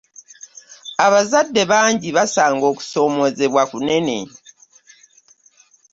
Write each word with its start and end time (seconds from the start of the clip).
Abazadde 1.05 1.61
bangi 1.71 2.09
basanga 2.17 2.65
okusomoozebwa 2.71 3.63
kunene. 3.71 4.19